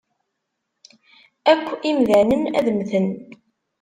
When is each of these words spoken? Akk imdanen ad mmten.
Akk 1.51 1.67
imdanen 1.89 2.43
ad 2.57 2.67
mmten. 2.75 3.07